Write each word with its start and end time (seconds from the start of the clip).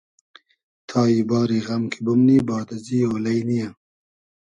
تای 0.89 1.17
باری 1.29 1.59
غئم 1.67 1.83
کی 1.91 1.99
بومنی 2.05 2.37
باد 2.47 2.67
ازی 2.75 2.97
اۉلݷ 3.09 3.39
نییۂ 3.47 3.67